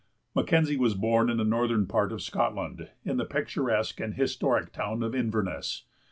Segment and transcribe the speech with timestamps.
[0.33, 5.03] Mackenzie was born in the northern part of Scotland, in the picturesque and historic town
[5.03, 5.83] of Inverness.